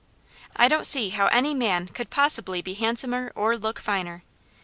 I 0.55 0.67
don't 0.67 0.87
see 0.87 1.09
how 1.09 1.27
any 1.27 1.53
man 1.53 1.87
could 1.87 2.09
possibly 2.09 2.63
be 2.63 2.73
handsomer 2.73 3.31
or 3.35 3.55
look 3.55 3.77
finer. 3.77 4.23